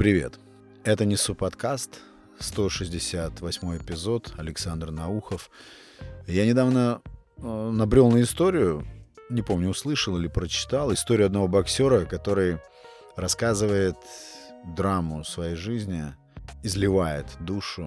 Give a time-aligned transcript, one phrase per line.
[0.00, 0.40] Привет.
[0.82, 2.00] Это Несу подкаст,
[2.38, 5.50] 168 эпизод, Александр Наухов.
[6.26, 7.02] Я недавно
[7.36, 8.86] э, набрел на историю,
[9.28, 12.60] не помню, услышал или прочитал, историю одного боксера, который
[13.14, 13.94] рассказывает
[14.74, 16.04] драму своей жизни,
[16.62, 17.86] изливает душу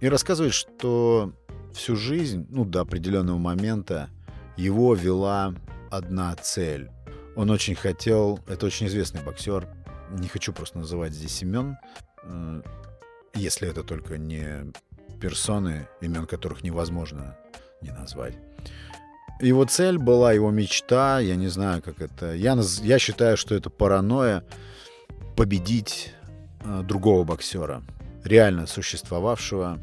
[0.00, 1.34] и рассказывает, что
[1.74, 4.08] всю жизнь, ну, до определенного момента,
[4.56, 5.54] его вела
[5.90, 6.90] одна цель.
[7.36, 9.68] Он очень хотел, это очень известный боксер,
[10.12, 11.76] не хочу просто называть здесь имен,
[13.34, 14.72] если это только не
[15.20, 17.36] персоны, имен которых невозможно
[17.80, 18.34] не назвать.
[19.40, 22.34] Его цель была, его мечта, я не знаю, как это...
[22.34, 24.44] Я, я считаю, что это паранойя
[25.36, 26.12] победить
[26.60, 27.82] э, другого боксера,
[28.22, 29.80] реально существовавшего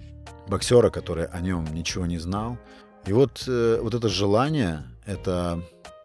[0.47, 2.57] боксера, который о нем ничего не знал.
[3.05, 5.61] И вот, э, вот это желание, это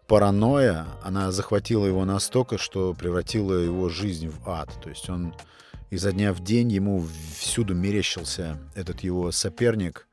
[0.07, 4.69] паранойя, она захватила его настолько, что превратила его жизнь в ад.
[4.81, 5.33] То есть он
[5.89, 7.05] изо дня в день, ему
[7.37, 10.07] всюду мерещился этот его соперник,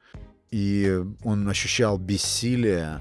[0.51, 3.01] и он ощущал бессилие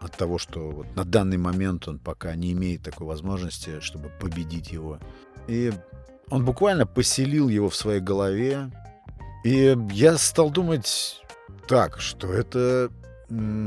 [0.00, 4.72] от того, что вот на данный момент он пока не имеет такой возможности, чтобы победить
[4.72, 4.98] его.
[5.48, 5.72] И
[6.30, 8.70] он буквально поселил его в своей голове.
[9.44, 11.20] И я стал думать
[11.68, 12.90] так, что это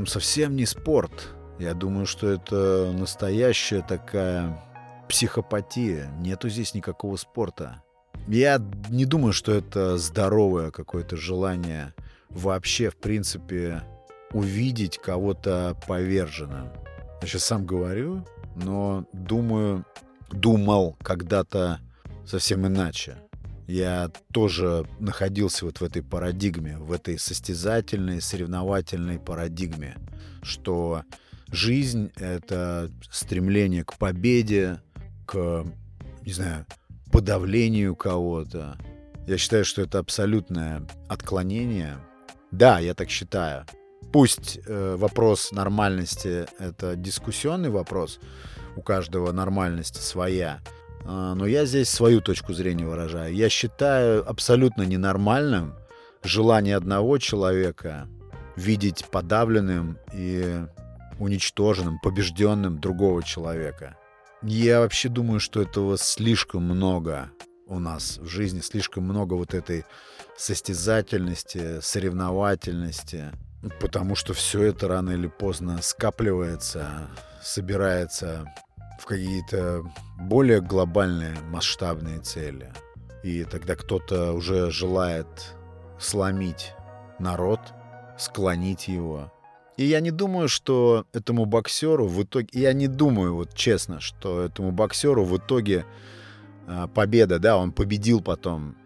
[0.06, 1.35] совсем не спорт.
[1.58, 4.62] Я думаю, что это настоящая такая
[5.08, 6.10] психопатия.
[6.18, 7.82] Нету здесь никакого спорта.
[8.28, 11.94] Я не думаю, что это здоровое какое-то желание
[12.28, 13.82] вообще, в принципе,
[14.32, 16.68] увидеть кого-то поверженным.
[17.22, 19.86] Я сейчас сам говорю, но думаю,
[20.30, 21.80] думал когда-то
[22.26, 23.16] совсем иначе.
[23.66, 29.96] Я тоже находился вот в этой парадигме, в этой состязательной, соревновательной парадигме,
[30.42, 31.02] что
[31.50, 34.80] жизнь— это стремление к победе,
[35.26, 35.64] к,
[36.22, 36.66] не знаю,
[37.12, 38.76] подавлению кого-то.
[39.26, 41.96] Я считаю, что это абсолютное отклонение.
[42.50, 43.64] Да, я так считаю.
[44.12, 48.20] Пусть э, вопрос нормальности— это дискуссионный вопрос,
[48.76, 50.60] у каждого нормальность своя,
[51.04, 53.34] э, но я здесь свою точку зрения выражаю.
[53.34, 55.74] Я считаю абсолютно ненормальным
[56.22, 58.08] желание одного человека
[58.56, 60.66] видеть подавленным и
[61.18, 63.96] уничтоженным, побежденным другого человека.
[64.42, 67.30] Я вообще думаю, что этого слишком много
[67.66, 69.84] у нас в жизни, слишком много вот этой
[70.36, 73.32] состязательности, соревновательности,
[73.80, 77.08] потому что все это рано или поздно скапливается,
[77.42, 78.46] собирается
[79.00, 79.82] в какие-то
[80.18, 82.72] более глобальные, масштабные цели.
[83.22, 85.26] И тогда кто-то уже желает
[85.98, 86.72] сломить
[87.18, 87.60] народ,
[88.18, 89.32] склонить его,
[89.76, 92.48] и я не думаю, что этому боксеру в итоге...
[92.52, 95.84] Я не думаю, вот честно, что этому боксеру в итоге
[96.66, 98.76] э, победа, да, он победил потом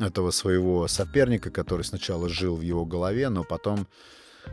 [0.00, 3.86] этого своего соперника, который сначала жил в его голове, но потом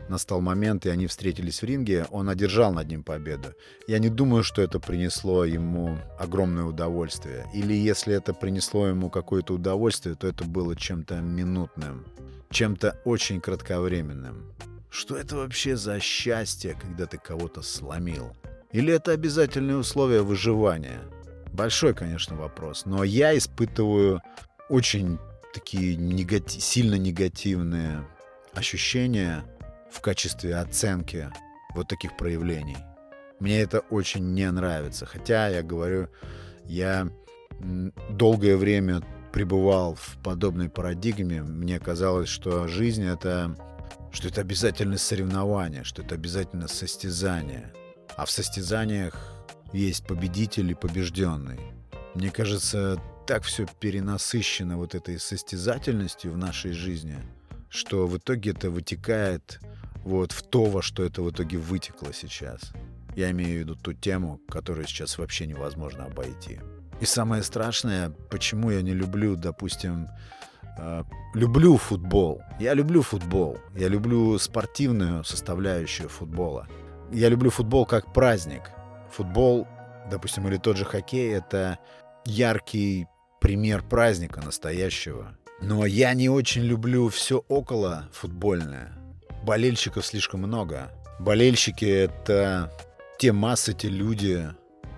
[0.08, 3.54] настал момент, и они встретились в ринге, он одержал над ним победу.
[3.86, 7.46] Я не думаю, что это принесло ему огромное удовольствие.
[7.54, 12.06] Или если это принесло ему какое-то удовольствие, то это было чем-то минутным,
[12.50, 14.44] чем-то очень кратковременным.
[14.90, 18.34] Что это вообще за счастье, когда ты кого-то сломил?
[18.72, 21.00] Или это обязательные условия выживания?
[21.52, 22.84] Большой, конечно, вопрос.
[22.86, 24.22] Но я испытываю
[24.68, 25.18] очень
[25.52, 28.06] такие негати сильно негативные
[28.54, 29.44] ощущения
[29.90, 31.30] в качестве оценки
[31.74, 32.76] вот таких проявлений.
[33.40, 35.06] Мне это очень не нравится.
[35.06, 36.08] Хотя, я говорю,
[36.64, 37.08] я
[38.10, 41.42] долгое время пребывал в подобной парадигме.
[41.42, 43.54] Мне казалось, что жизнь— это
[44.18, 47.72] что это обязательно соревнование, что это обязательно состязание.
[48.16, 49.14] А в состязаниях
[49.72, 51.60] есть победитель и побежденный.
[52.16, 57.16] Мне кажется, так все перенасыщено вот этой состязательностью в нашей жизни,
[57.68, 59.60] что в итоге это вытекает
[60.02, 62.72] вот в то, во что это в итоге вытекло сейчас.
[63.14, 66.58] Я имею в виду ту тему, которую сейчас вообще невозможно обойти.
[67.00, 70.08] И самое страшное, почему я не люблю, допустим,
[71.34, 72.42] люблю футбол.
[72.60, 73.58] Я люблю футбол.
[73.76, 76.66] Я люблю спортивную составляющую футбола.
[77.12, 78.70] Я люблю футбол как праздник.
[79.12, 79.66] Футбол,
[80.10, 81.78] допустим, или тот же хоккей, это
[82.24, 83.06] яркий
[83.40, 85.36] пример праздника настоящего.
[85.60, 88.92] Но я не очень люблю все около футбольное.
[89.44, 90.90] Болельщиков слишком много.
[91.18, 92.70] Болельщики— это
[93.18, 94.48] те массы, те люди,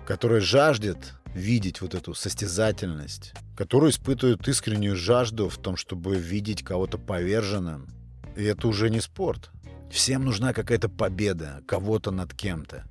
[0.05, 0.97] которые жаждут
[1.33, 7.87] видеть вот эту состязательность, которые испытывают искреннюю жажду в том, чтобы видеть кого-то поверженным.
[8.35, 9.49] И это уже не спорт.
[9.91, 12.85] Всем нужна какая-то победа, кого-то над кем-то.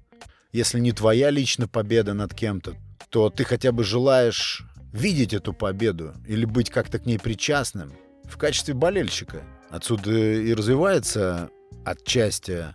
[0.53, 2.75] Если не твоя личная победа над кем-то,
[3.09, 7.93] то ты хотя бы желаешь видеть эту победу или быть как-то к ней причастным
[8.25, 9.43] в качестве болельщика.
[9.71, 11.49] Отсюда и развивается
[11.85, 12.67] отчасти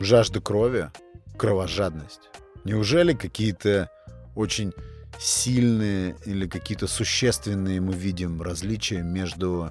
[0.00, 0.90] жажда крови,
[1.36, 2.30] кровожадность.
[2.64, 3.90] Неужели какие-то
[4.34, 4.72] очень
[5.18, 9.70] сильные или какие-то существенные мы видим различия между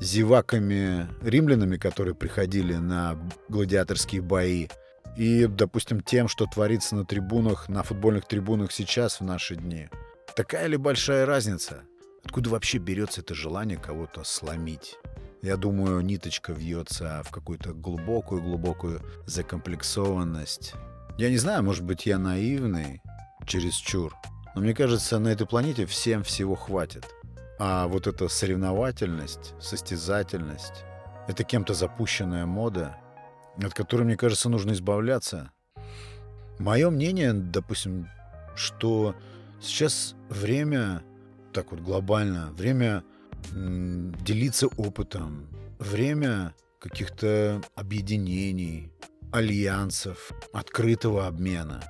[0.00, 3.18] зеваками римлянами, которые приходили на
[3.48, 4.68] гладиаторские бои,
[5.16, 9.88] и, допустим, тем, что творится на трибунах, на футбольных трибунах сейчас в наши дни.
[10.36, 11.82] Такая ли большая разница?
[12.24, 14.96] Откуда вообще берется это желание кого-то сломить?
[15.42, 20.74] Я думаю, ниточка вьется в какую-то глубокую-глубокую закомплексованность.
[21.16, 23.02] Я не знаю, может быть, я наивный,
[23.46, 24.14] чересчур.
[24.58, 27.06] Но мне кажется, на этой планете всем всего хватит.
[27.60, 30.82] А вот эта соревновательность, состязательность,
[31.28, 32.98] это кем-то запущенная мода,
[33.62, 35.52] от которой, мне кажется, нужно избавляться.
[36.58, 38.08] Мое мнение, допустим,
[38.56, 39.14] что
[39.60, 41.04] сейчас время,
[41.52, 43.04] так вот глобально, время
[43.52, 45.46] делиться опытом,
[45.78, 48.90] время каких-то объединений,
[49.30, 51.80] альянсов, открытого обмена.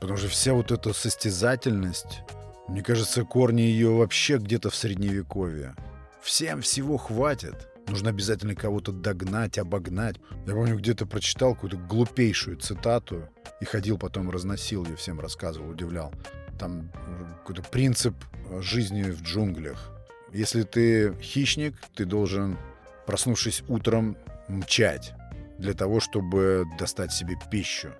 [0.00, 2.22] Потому что вся вот эта состязательность,
[2.68, 5.74] мне кажется, корни ее вообще где-то в средневековье.
[6.22, 7.68] Всем всего хватит.
[7.88, 10.16] Нужно обязательно кого-то догнать, обогнать.
[10.46, 13.28] Я помню, где-то прочитал какую-то глупейшую цитату
[13.60, 16.12] и ходил потом, разносил ее, всем рассказывал, удивлял.
[16.58, 16.90] Там
[17.38, 18.14] какой-то принцип
[18.60, 19.92] жизни в джунглях.
[20.32, 22.58] Если ты хищник, ты должен,
[23.06, 24.16] проснувшись утром,
[24.48, 25.14] мчать
[25.58, 27.92] для того, чтобы достать себе пищу.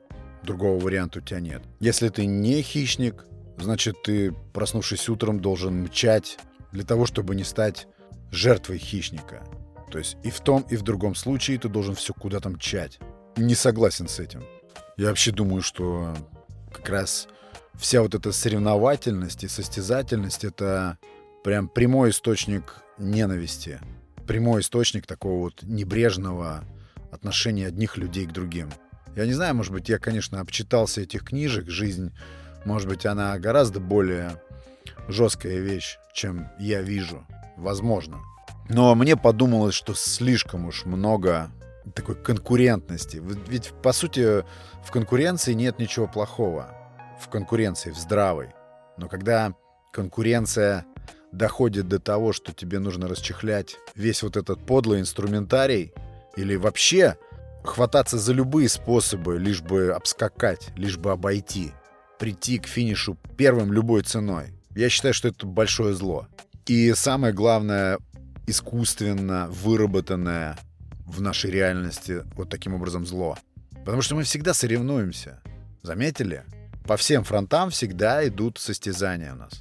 [0.47, 1.63] Другого варианта у тебя нет.
[1.81, 3.25] Если ты не хищник,
[3.59, 6.39] значит, ты, проснувшись утром, должен мчать
[6.71, 7.89] для того, чтобы не стать
[8.31, 9.45] жертвой хищника.
[9.91, 13.01] То есть и в том, и в другом случае ты должен все куда-то мчать.
[13.37, 14.45] Не согласен с этим.
[14.97, 16.15] Я вообще думаю, что
[16.73, 17.27] как раз
[17.75, 20.99] вся вот эта соревновательность и состязательность— это
[21.43, 23.81] прям прямой источник ненависти.
[24.29, 26.65] Прямой источник такого вот небрежного
[27.11, 28.71] отношения одних людей к другим.
[29.17, 31.71] Я не знаю, может быть, я, конечно, обчитался этих книжек.
[31.71, 32.13] Жизнь,
[32.67, 34.43] может быть, она гораздо более
[35.09, 37.27] жесткая вещь, чем я вижу.
[37.57, 38.19] Возможно.
[38.69, 41.51] Но мне подумалось, что слишком уж много
[41.95, 43.23] такой конкурентности.
[43.49, 44.45] Ведь, по сути,
[44.85, 46.75] в конкуренции нет ничего плохого.
[47.19, 48.51] В конкуренции, в здравой.
[48.99, 49.55] Но когда
[49.93, 50.85] конкуренция
[51.33, 55.95] доходит до того, что тебе нужно расчехлять весь вот этот подлый инструментарий
[56.37, 57.17] или вообще
[57.67, 61.73] хвататься за любые способы, лишь бы обскакать, лишь бы обойти,
[62.19, 64.53] прийти к финишу первым любой ценой.
[64.75, 66.29] Я считаю, что это большое зло.
[66.67, 67.99] И самое главное,
[68.47, 70.59] искусственно выработанное
[71.07, 73.39] в нашей реальности вот таким образом зло.
[73.85, 75.41] Потому что мы всегда соревнуемся.
[75.83, 76.45] Заметили?
[76.87, 79.61] По всем фронтам всегда идут состязания у нас.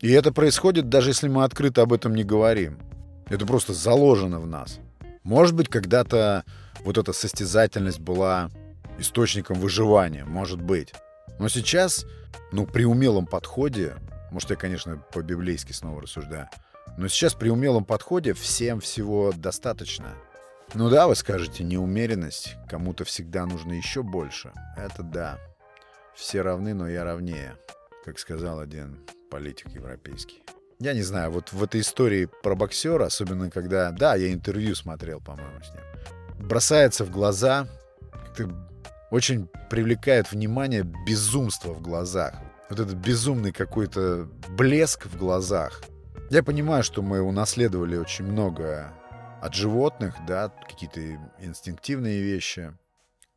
[0.00, 2.78] И это происходит, даже если мы открыто об этом не говорим.
[3.28, 4.80] Это просто заложено в нас.
[5.22, 6.44] Может быть, когда-то
[6.80, 8.50] вот эта состязательность была
[8.98, 10.92] источником выживания, может быть.
[11.38, 12.06] Но сейчас,
[12.52, 13.96] ну, при умелом подходе,
[14.30, 16.48] может, я, конечно, по-библейски снова рассуждаю,
[16.96, 20.14] но сейчас при умелом подходе всем всего достаточно.
[20.74, 24.52] Ну да, вы скажете, неумеренность, кому-то всегда нужно еще больше.
[24.76, 25.38] Это да.
[26.14, 27.56] Все равны, но я равнее,
[28.04, 29.00] как сказал один
[29.30, 30.42] политик европейский.
[30.80, 33.90] Я не знаю, вот в этой истории про боксера, особенно когда...
[33.90, 36.48] Да, я интервью смотрел, по-моему, с ним.
[36.48, 37.68] Бросается в глаза,
[38.10, 38.50] как-то
[39.10, 42.34] очень привлекает внимание безумство в глазах.
[42.70, 45.82] Вот этот безумный какой-то блеск в глазах.
[46.30, 48.94] Я понимаю, что мы унаследовали очень много
[49.42, 51.00] от животных, да, какие-то
[51.40, 52.72] инстинктивные вещи.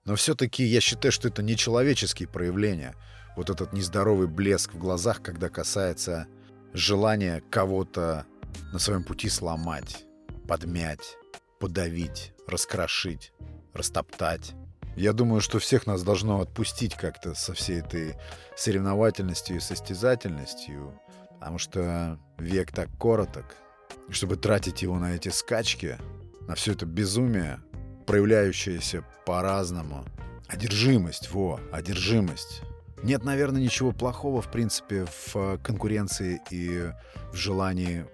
[0.05, 2.95] Но все-таки я считаю, что это не человеческие проявления—
[3.35, 6.27] вот этот нездоровый блеск в глазах, когда касается
[6.73, 8.25] желания кого-то
[8.71, 10.05] на своем пути сломать,
[10.47, 11.17] подмять,
[11.59, 13.33] подавить, раскрошить,
[13.73, 14.53] растоптать.
[14.95, 18.15] Я думаю, что всех нас должно отпустить как-то со всей этой
[18.55, 20.99] соревновательностью и состязательностью,
[21.39, 23.55] потому что век так короток,
[24.07, 25.97] и чтобы тратить его на эти скачки,
[26.47, 27.59] на все это безумие,
[28.05, 30.05] проявляющееся по-разному.
[30.47, 32.61] Одержимость, во, одержимость.
[33.03, 36.89] Нет, наверное, ничего плохого, в принципе, в э, конкуренции и
[37.33, 38.05] в желании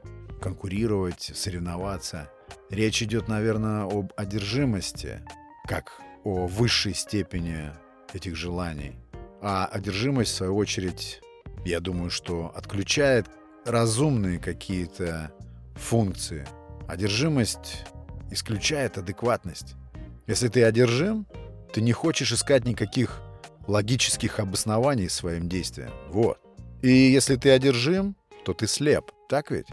[0.41, 2.27] конкурировать, соревноваться.
[2.71, 5.21] Речь идет, наверное, об одержимости,
[5.67, 7.69] как о высшей степени
[8.13, 8.95] этих желаний.
[9.41, 11.21] А одержимость, в свою очередь,
[11.65, 13.27] я думаю, что отключает
[13.65, 15.31] разумные какие-то
[15.75, 16.47] функции.
[16.87, 17.85] Одержимость
[18.31, 19.75] исключает адекватность.
[20.25, 21.27] Если ты одержим,
[21.73, 23.21] ты не хочешь искать никаких
[23.69, 25.91] логических обоснований своим действиям.
[26.09, 26.39] Вот.
[26.81, 29.67] И если ты одержим, то ты слеп, так ведь?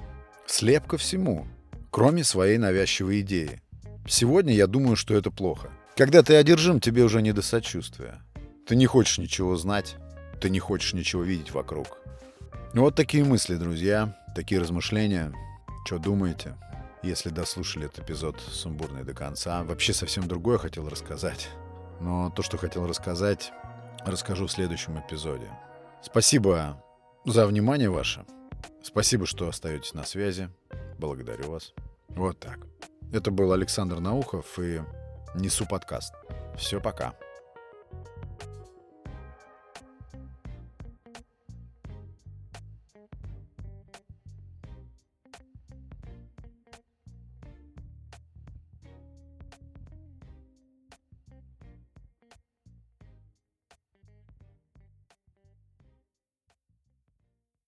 [0.47, 1.47] Слеп ко всему,
[1.91, 3.63] кроме своей навязчивой идеи.
[4.07, 5.71] Сегодня я думаю, что это плохо.
[5.97, 8.21] Когда ты одержим, тебе уже не до сочувствия.
[8.67, 9.97] Ты не хочешь ничего знать,
[10.41, 11.99] ты не хочешь ничего видеть вокруг.
[12.75, 15.33] Вот такие мысли, друзья, такие размышления.
[15.87, 16.57] Что думаете?
[17.03, 19.63] Если дослушали этот эпизод сумбурный до конца.
[19.63, 21.49] Вообще совсем другое хотел рассказать.
[22.01, 23.53] Но то, что хотел рассказать,
[24.07, 25.51] расскажу в следующем эпизоде.
[26.03, 26.83] Спасибо
[27.25, 28.25] за внимание ваше.
[28.83, 30.49] Спасибо, что остаетесь на связи.
[30.99, 31.75] Благодарю вас.
[32.09, 32.61] Вот так.
[33.13, 34.81] Это был Александр Наухов и
[35.35, 36.15] Несу подкаст.
[36.57, 37.15] Все, пока.